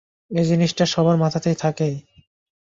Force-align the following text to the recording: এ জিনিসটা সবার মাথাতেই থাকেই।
এ 0.31 0.41
জিনিসটা 0.43 0.85
সবার 0.85 1.15
মাথাতেই 1.17 1.55
থাকেই। 1.55 1.95